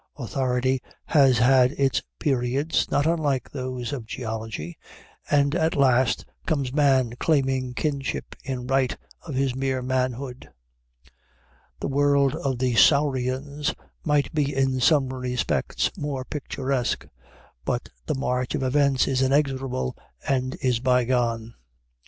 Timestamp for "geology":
4.07-4.75